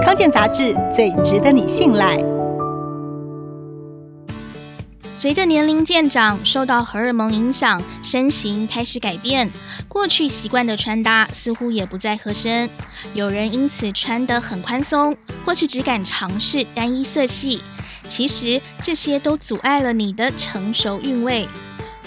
[0.00, 2.16] 康健杂志最值得你信赖。
[5.14, 9.50] 随着年龄渐长，受到荷尔蒙影响，身形开始改变，
[9.86, 12.68] 过去习惯的穿搭似乎也不再合身。
[13.12, 15.14] 有人因此穿得很宽松，
[15.44, 17.60] 或是只敢尝试单一色系。
[18.08, 21.46] 其实这些都阻碍了你的成熟韵味。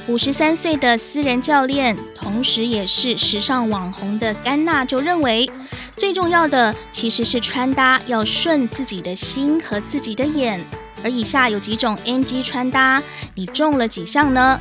[0.08, 5.50] 五十三岁的私人教练，同时也是时尚网红的甘娜就认为，
[5.96, 10.64] 最重要的其实是穿搭要顺自己的心和自己的眼。
[11.04, 13.02] 而以下有几种 NG 穿搭，
[13.34, 14.60] 你中了几项呢？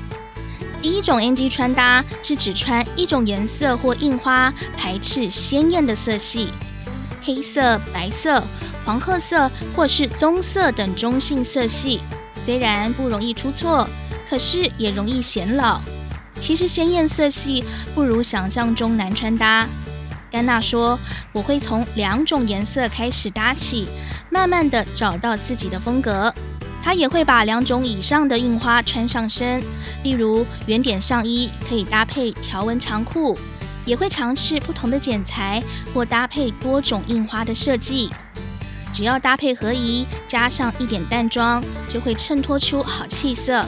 [0.80, 6.48] 第一种 NG 穿搭是只穿一种颜色或印花，排斥鲜艳的色系，
[7.22, 8.42] 黑色、白色、
[8.86, 12.00] 黄褐色或是棕色等中性色系，
[12.34, 13.86] 虽然不容易出错。
[14.28, 15.80] 可是也容易显老。
[16.38, 17.64] 其实鲜艳色系
[17.94, 19.68] 不如想象中难穿搭。
[20.30, 20.98] 甘娜说
[21.30, 23.86] ：“我会从两种颜色开始搭起，
[24.30, 26.34] 慢慢地找到自己的风格。
[26.82, 29.62] 她也会把两种以上的印花穿上身，
[30.02, 33.38] 例如圆点上衣可以搭配条纹长裤，
[33.84, 35.62] 也会尝试不同的剪裁
[35.94, 38.10] 或搭配多种印花的设计。
[38.92, 43.64] 只要搭配合宜，加上一点淡妆，就会衬托出好气色。”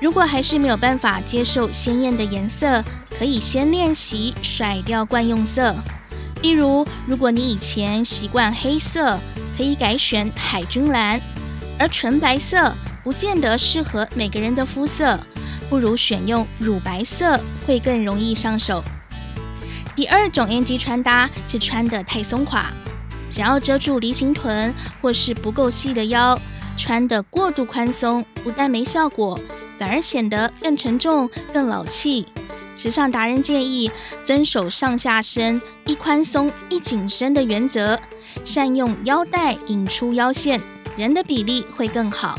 [0.00, 2.84] 如果还是没有办法接受鲜艳的颜色，
[3.18, 5.74] 可以先练习甩掉惯用色。
[6.40, 9.18] 例如，如果你以前习惯黑色，
[9.56, 11.20] 可以改选海军蓝，
[11.76, 15.18] 而纯白色不见得适合每个人的肤色，
[15.68, 18.84] 不如选用乳白色会更容易上手。
[19.96, 22.70] 第二种 NG 穿搭是穿得太松垮，
[23.28, 26.38] 想要遮住梨形臀或是不够细的腰，
[26.76, 29.36] 穿得过度宽松不但没效果。
[29.78, 32.26] 反而显得更沉重、更老气。
[32.76, 33.90] 时尚达人建议
[34.22, 37.98] 遵守上下身一宽松一紧身的原则，
[38.44, 40.60] 善用腰带引出腰线，
[40.96, 42.38] 人的比例会更好。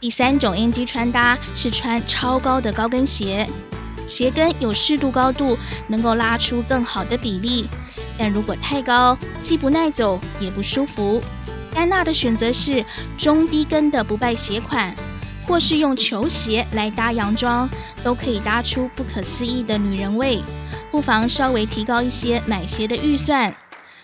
[0.00, 3.48] 第三种 NG 穿搭是穿超高的高跟鞋，
[4.06, 5.56] 鞋跟有适度高度，
[5.88, 7.66] 能够拉出更好的比例，
[8.18, 11.22] 但如果太高，既不耐走也不舒服。
[11.74, 12.84] 安娜的选择是
[13.16, 14.94] 中低跟的不败鞋款。
[15.46, 17.68] 或是用球鞋来搭洋装，
[18.02, 20.42] 都可以搭出不可思议的女人味。
[20.90, 23.54] 不妨稍微提高一些买鞋的预算，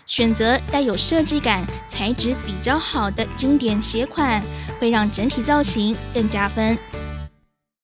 [0.06, 4.42] 选择带有设计感、材质比较好的经典鞋款，
[4.78, 6.76] 会让整体造型更加分。